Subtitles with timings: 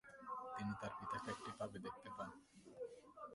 [0.55, 2.29] তিনি তার পিতাকে একটি পাবে দেখতে পান।